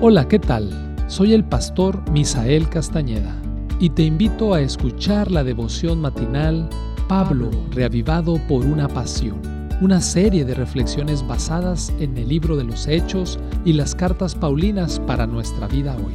Hola, 0.00 0.28
¿qué 0.28 0.38
tal? 0.38 0.70
Soy 1.06 1.32
el 1.32 1.44
pastor 1.44 2.10
Misael 2.10 2.68
Castañeda 2.68 3.34
y 3.78 3.90
te 3.90 4.02
invito 4.02 4.52
a 4.52 4.60
escuchar 4.60 5.30
la 5.30 5.44
devoción 5.44 6.00
matinal 6.00 6.68
Pablo, 7.08 7.50
reavivado 7.70 8.38
por 8.48 8.66
una 8.66 8.88
pasión, 8.88 9.40
una 9.80 10.00
serie 10.00 10.44
de 10.44 10.54
reflexiones 10.54 11.26
basadas 11.26 11.92
en 12.00 12.18
el 12.18 12.28
libro 12.28 12.56
de 12.56 12.64
los 12.64 12.86
Hechos 12.86 13.38
y 13.64 13.72
las 13.72 13.94
cartas 13.94 14.34
Paulinas 14.34 15.00
para 15.00 15.26
nuestra 15.26 15.68
vida 15.68 15.96
hoy, 15.96 16.14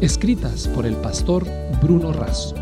escritas 0.00 0.68
por 0.68 0.86
el 0.86 0.94
pastor 0.96 1.44
Bruno 1.82 2.12
Razo. 2.12 2.54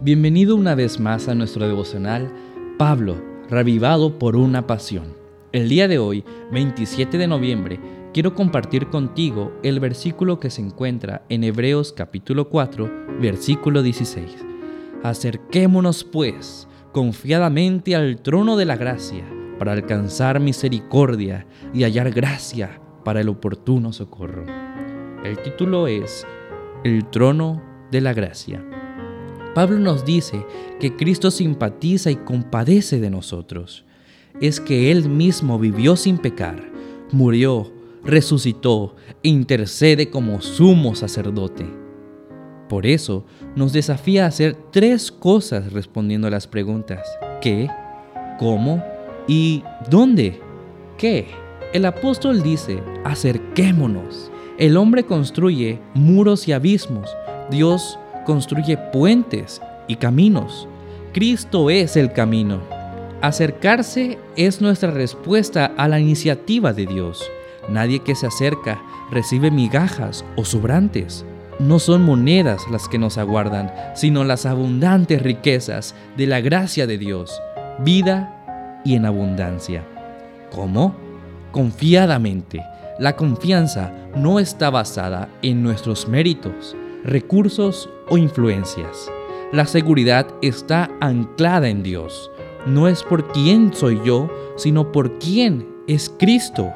Bienvenido 0.00 0.56
una 0.56 0.74
vez 0.74 0.98
más 0.98 1.28
a 1.28 1.34
nuestro 1.34 1.68
devocional 1.68 2.32
Pablo, 2.78 3.16
reavivado 3.48 4.18
por 4.18 4.34
una 4.34 4.66
pasión. 4.66 5.21
El 5.52 5.68
día 5.68 5.86
de 5.86 5.98
hoy, 5.98 6.24
27 6.50 7.18
de 7.18 7.26
noviembre, 7.26 7.78
quiero 8.14 8.34
compartir 8.34 8.88
contigo 8.88 9.52
el 9.62 9.80
versículo 9.80 10.40
que 10.40 10.48
se 10.48 10.62
encuentra 10.62 11.26
en 11.28 11.44
Hebreos 11.44 11.92
capítulo 11.92 12.48
4, 12.48 13.18
versículo 13.20 13.82
16. 13.82 14.34
Acerquémonos 15.02 16.04
pues 16.04 16.68
confiadamente 16.92 17.94
al 17.94 18.22
trono 18.22 18.56
de 18.56 18.64
la 18.64 18.76
gracia 18.76 19.26
para 19.58 19.72
alcanzar 19.72 20.40
misericordia 20.40 21.46
y 21.74 21.82
hallar 21.82 22.12
gracia 22.12 22.80
para 23.04 23.20
el 23.20 23.28
oportuno 23.28 23.92
socorro. 23.92 24.46
El 25.22 25.36
título 25.42 25.86
es 25.86 26.26
El 26.82 27.10
trono 27.10 27.62
de 27.90 28.00
la 28.00 28.14
gracia. 28.14 28.64
Pablo 29.54 29.78
nos 29.78 30.06
dice 30.06 30.46
que 30.80 30.96
Cristo 30.96 31.30
simpatiza 31.30 32.10
y 32.10 32.16
compadece 32.16 33.00
de 33.00 33.10
nosotros 33.10 33.84
es 34.40 34.60
que 34.60 34.90
Él 34.90 35.08
mismo 35.08 35.58
vivió 35.58 35.96
sin 35.96 36.18
pecar, 36.18 36.70
murió, 37.12 37.72
resucitó 38.04 38.96
e 39.22 39.28
intercede 39.28 40.10
como 40.10 40.40
sumo 40.40 40.94
sacerdote. 40.94 41.66
Por 42.68 42.86
eso 42.86 43.24
nos 43.54 43.72
desafía 43.72 44.24
a 44.24 44.28
hacer 44.28 44.56
tres 44.70 45.12
cosas 45.12 45.72
respondiendo 45.72 46.26
a 46.26 46.30
las 46.30 46.46
preguntas 46.46 47.06
¿qué? 47.42 47.68
¿Cómo? 48.38 48.82
¿Y 49.28 49.62
dónde? 49.90 50.40
¿Qué? 50.96 51.26
El 51.74 51.84
apóstol 51.84 52.42
dice, 52.42 52.82
acerquémonos. 53.04 54.30
El 54.58 54.76
hombre 54.76 55.04
construye 55.04 55.80
muros 55.94 56.48
y 56.48 56.52
abismos. 56.52 57.14
Dios 57.50 57.98
construye 58.24 58.78
puentes 58.92 59.60
y 59.88 59.96
caminos. 59.96 60.68
Cristo 61.12 61.68
es 61.68 61.96
el 61.96 62.12
camino. 62.12 62.71
Acercarse 63.22 64.18
es 64.36 64.60
nuestra 64.60 64.90
respuesta 64.90 65.72
a 65.76 65.86
la 65.86 66.00
iniciativa 66.00 66.72
de 66.72 66.86
Dios. 66.86 67.22
Nadie 67.68 68.00
que 68.00 68.16
se 68.16 68.26
acerca 68.26 68.82
recibe 69.12 69.52
migajas 69.52 70.24
o 70.34 70.44
sobrantes. 70.44 71.24
No 71.60 71.78
son 71.78 72.02
monedas 72.02 72.62
las 72.68 72.88
que 72.88 72.98
nos 72.98 73.18
aguardan, 73.18 73.72
sino 73.94 74.24
las 74.24 74.44
abundantes 74.44 75.22
riquezas 75.22 75.94
de 76.16 76.26
la 76.26 76.40
gracia 76.40 76.88
de 76.88 76.98
Dios, 76.98 77.40
vida 77.84 78.82
y 78.84 78.96
en 78.96 79.06
abundancia. 79.06 79.84
¿Cómo? 80.50 80.96
Confiadamente. 81.52 82.60
La 82.98 83.14
confianza 83.14 83.92
no 84.16 84.40
está 84.40 84.68
basada 84.68 85.28
en 85.42 85.62
nuestros 85.62 86.08
méritos, 86.08 86.74
recursos 87.04 87.88
o 88.08 88.18
influencias. 88.18 89.12
La 89.52 89.66
seguridad 89.66 90.26
está 90.42 90.90
anclada 91.00 91.68
en 91.68 91.84
Dios 91.84 92.31
no 92.66 92.88
es 92.88 93.02
por 93.02 93.28
quién 93.32 93.72
soy 93.72 94.00
yo, 94.04 94.30
sino 94.56 94.92
por 94.92 95.18
quién 95.18 95.66
es 95.86 96.14
Cristo. 96.18 96.72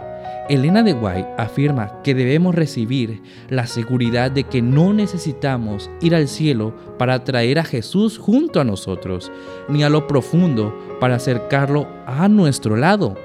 Elena 0.48 0.82
de 0.82 0.92
White 0.92 1.28
afirma 1.38 2.02
que 2.02 2.14
debemos 2.14 2.54
recibir 2.54 3.20
la 3.48 3.66
seguridad 3.66 4.30
de 4.30 4.44
que 4.44 4.62
no 4.62 4.92
necesitamos 4.92 5.90
ir 6.00 6.14
al 6.14 6.28
cielo 6.28 6.72
para 6.98 7.24
traer 7.24 7.58
a 7.58 7.64
Jesús 7.64 8.16
junto 8.18 8.60
a 8.60 8.64
nosotros, 8.64 9.32
ni 9.68 9.82
a 9.82 9.88
lo 9.88 10.06
profundo 10.06 10.72
para 11.00 11.16
acercarlo 11.16 11.88
a 12.06 12.28
nuestro 12.28 12.76
lado, 12.76 13.16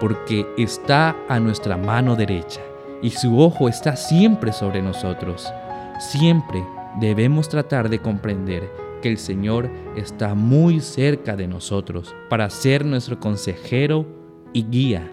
porque 0.00 0.46
está 0.58 1.16
a 1.28 1.40
nuestra 1.40 1.78
mano 1.78 2.14
derecha 2.14 2.60
y 3.02 3.10
su 3.10 3.38
ojo 3.40 3.68
está 3.68 3.96
siempre 3.96 4.52
sobre 4.52 4.82
nosotros. 4.82 5.50
Siempre 5.98 6.62
debemos 7.00 7.48
tratar 7.48 7.88
de 7.88 8.00
comprender 8.00 8.70
el 9.08 9.18
Señor 9.18 9.70
está 9.96 10.34
muy 10.34 10.80
cerca 10.80 11.36
de 11.36 11.48
nosotros 11.48 12.14
para 12.28 12.50
ser 12.50 12.84
nuestro 12.84 13.20
consejero 13.20 14.06
y 14.52 14.64
guía. 14.64 15.12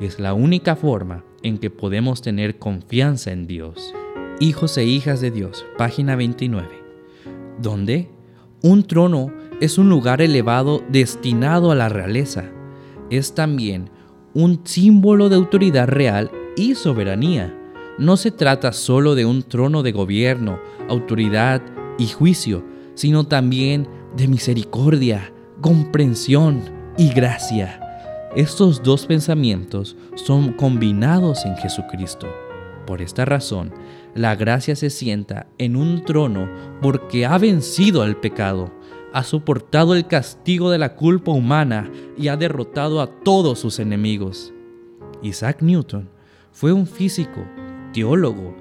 Es 0.00 0.18
la 0.18 0.34
única 0.34 0.76
forma 0.76 1.24
en 1.42 1.58
que 1.58 1.70
podemos 1.70 2.22
tener 2.22 2.58
confianza 2.58 3.32
en 3.32 3.46
Dios. 3.46 3.94
Hijos 4.40 4.76
e 4.78 4.84
hijas 4.84 5.20
de 5.20 5.30
Dios, 5.30 5.64
página 5.78 6.16
29. 6.16 6.68
¿Dónde? 7.60 8.10
Un 8.62 8.82
trono 8.84 9.32
es 9.60 9.78
un 9.78 9.88
lugar 9.88 10.22
elevado 10.22 10.82
destinado 10.88 11.70
a 11.70 11.74
la 11.74 11.88
realeza. 11.88 12.44
Es 13.10 13.34
también 13.34 13.90
un 14.32 14.62
símbolo 14.64 15.28
de 15.28 15.36
autoridad 15.36 15.86
real 15.86 16.30
y 16.56 16.74
soberanía. 16.74 17.54
No 17.98 18.16
se 18.16 18.30
trata 18.30 18.72
solo 18.72 19.14
de 19.14 19.24
un 19.24 19.42
trono 19.42 19.82
de 19.82 19.92
gobierno, 19.92 20.58
autoridad 20.88 21.62
y 21.98 22.08
juicio, 22.08 22.64
sino 22.94 23.24
también 23.24 23.88
de 24.16 24.28
misericordia, 24.28 25.32
comprensión 25.60 26.62
y 26.96 27.10
gracia. 27.10 27.80
Estos 28.36 28.82
dos 28.82 29.06
pensamientos 29.06 29.96
son 30.14 30.52
combinados 30.52 31.44
en 31.44 31.56
Jesucristo. 31.56 32.26
Por 32.86 33.00
esta 33.00 33.24
razón, 33.24 33.72
la 34.14 34.34
gracia 34.36 34.76
se 34.76 34.90
sienta 34.90 35.46
en 35.58 35.76
un 35.76 36.04
trono 36.04 36.48
porque 36.82 37.26
ha 37.26 37.38
vencido 37.38 38.02
al 38.02 38.16
pecado, 38.16 38.72
ha 39.12 39.22
soportado 39.22 39.94
el 39.94 40.06
castigo 40.06 40.70
de 40.70 40.78
la 40.78 40.96
culpa 40.96 41.32
humana 41.32 41.90
y 42.16 42.28
ha 42.28 42.36
derrotado 42.36 43.00
a 43.00 43.06
todos 43.06 43.58
sus 43.58 43.78
enemigos. 43.78 44.52
Isaac 45.22 45.62
Newton 45.62 46.10
fue 46.52 46.72
un 46.72 46.86
físico, 46.86 47.44
teólogo, 47.92 48.54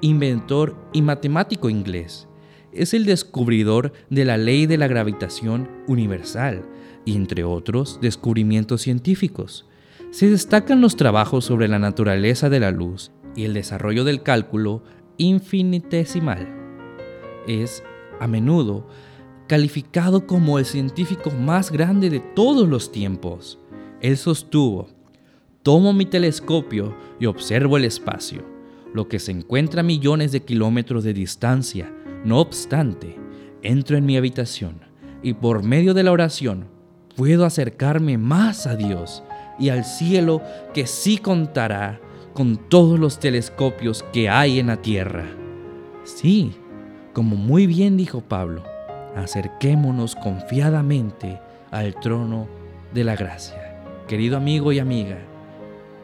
inventor 0.00 0.76
y 0.92 1.02
matemático 1.02 1.70
inglés 1.70 2.28
es 2.72 2.94
el 2.94 3.04
descubridor 3.04 3.92
de 4.10 4.24
la 4.24 4.36
ley 4.36 4.66
de 4.66 4.78
la 4.78 4.88
gravitación 4.88 5.68
universal, 5.86 6.62
y 7.04 7.16
entre 7.16 7.44
otros 7.44 7.98
descubrimientos 8.00 8.82
científicos. 8.82 9.66
Se 10.10 10.28
destacan 10.28 10.80
los 10.80 10.96
trabajos 10.96 11.44
sobre 11.44 11.68
la 11.68 11.78
naturaleza 11.78 12.50
de 12.50 12.60
la 12.60 12.70
luz 12.70 13.10
y 13.36 13.44
el 13.44 13.54
desarrollo 13.54 14.04
del 14.04 14.22
cálculo 14.22 14.82
infinitesimal. 15.16 16.48
Es, 17.46 17.82
a 18.18 18.26
menudo, 18.26 18.86
calificado 19.46 20.26
como 20.26 20.58
el 20.58 20.64
científico 20.64 21.30
más 21.30 21.70
grande 21.70 22.10
de 22.10 22.20
todos 22.20 22.68
los 22.68 22.92
tiempos. 22.92 23.58
Él 24.00 24.16
sostuvo, 24.16 24.88
tomo 25.62 25.92
mi 25.92 26.06
telescopio 26.06 26.94
y 27.18 27.26
observo 27.26 27.76
el 27.76 27.84
espacio, 27.84 28.44
lo 28.94 29.08
que 29.08 29.18
se 29.18 29.32
encuentra 29.32 29.80
a 29.80 29.84
millones 29.84 30.32
de 30.32 30.42
kilómetros 30.42 31.04
de 31.04 31.14
distancia, 31.14 31.92
no 32.24 32.40
obstante, 32.40 33.16
entro 33.62 33.96
en 33.96 34.06
mi 34.06 34.16
habitación 34.16 34.80
y 35.22 35.34
por 35.34 35.62
medio 35.62 35.94
de 35.94 36.02
la 36.02 36.12
oración 36.12 36.66
puedo 37.16 37.44
acercarme 37.44 38.18
más 38.18 38.66
a 38.66 38.76
Dios 38.76 39.22
y 39.58 39.68
al 39.70 39.84
cielo 39.84 40.42
que 40.72 40.86
sí 40.86 41.18
contará 41.18 42.00
con 42.34 42.56
todos 42.56 42.98
los 42.98 43.18
telescopios 43.18 44.04
que 44.12 44.28
hay 44.28 44.58
en 44.58 44.68
la 44.68 44.76
tierra. 44.76 45.26
Sí, 46.04 46.52
como 47.12 47.36
muy 47.36 47.66
bien 47.66 47.96
dijo 47.96 48.20
Pablo, 48.20 48.64
acerquémonos 49.16 50.16
confiadamente 50.16 51.40
al 51.70 51.98
trono 52.00 52.48
de 52.94 53.04
la 53.04 53.16
gracia. 53.16 53.82
Querido 54.08 54.36
amigo 54.36 54.72
y 54.72 54.78
amiga, 54.78 55.18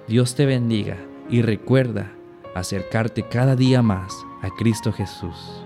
Dios 0.09 0.35
te 0.35 0.47
bendiga 0.47 0.97
y 1.29 1.43
recuerda 1.43 2.13
acercarte 2.55 3.23
cada 3.23 3.57
día 3.57 3.83
más 3.83 4.15
a 4.43 4.51
Cristo 4.51 4.93
Jesús. 4.93 5.66